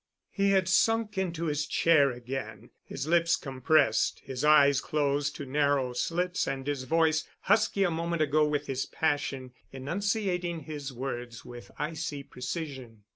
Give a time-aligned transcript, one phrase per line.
[0.31, 5.93] He had sunk into his chair again, his lips compressed, his eyes closed to narrow
[5.93, 11.69] slits and his voice, husky a moment ago with his passion, enunciating his words with
[11.77, 13.03] icy precision.